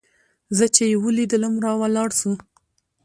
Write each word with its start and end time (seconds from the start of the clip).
زه 0.57 0.65
چې 0.75 0.83
يې 0.91 0.97
وليدلم 1.03 1.53
راولاړ 1.65 2.09
سو. 2.19 2.31